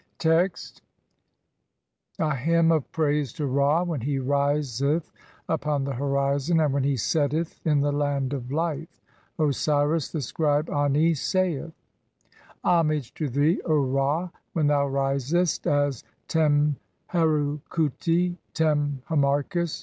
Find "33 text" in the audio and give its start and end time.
0.17-0.81